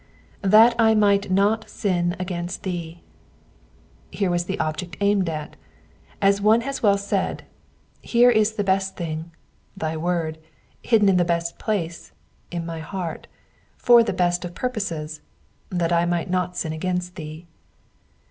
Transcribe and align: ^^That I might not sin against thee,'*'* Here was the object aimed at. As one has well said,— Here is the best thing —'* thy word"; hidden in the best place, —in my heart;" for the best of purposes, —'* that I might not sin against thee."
^^That 0.43 0.73
I 0.79 0.95
might 0.95 1.29
not 1.29 1.69
sin 1.69 2.15
against 2.17 2.63
thee,'*'* 2.63 3.01
Here 4.09 4.31
was 4.31 4.45
the 4.45 4.59
object 4.59 4.97
aimed 4.99 5.29
at. 5.29 5.55
As 6.19 6.41
one 6.41 6.61
has 6.61 6.81
well 6.81 6.97
said,— 6.97 7.43
Here 8.01 8.31
is 8.31 8.53
the 8.53 8.63
best 8.63 8.97
thing 8.97 9.31
—'* 9.63 9.77
thy 9.77 9.95
word"; 9.95 10.39
hidden 10.81 11.07
in 11.07 11.17
the 11.17 11.23
best 11.23 11.59
place, 11.59 12.13
—in 12.51 12.65
my 12.65 12.79
heart;" 12.79 13.27
for 13.87 14.01
the 14.01 14.11
best 14.11 14.43
of 14.43 14.55
purposes, 14.55 15.21
—'* 15.61 15.65
that 15.69 15.93
I 15.93 16.05
might 16.07 16.31
not 16.31 16.57
sin 16.57 16.73
against 16.73 17.13
thee." 17.13 17.45